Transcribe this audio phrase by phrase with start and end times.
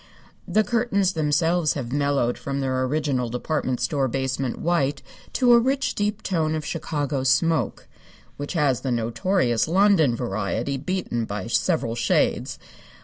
[0.47, 5.93] The curtains themselves have mellowed from their original department store basement white to a rich,
[5.93, 7.87] deep tone of Chicago smoke,
[8.35, 12.57] which has the notorious London variety beaten by several shades.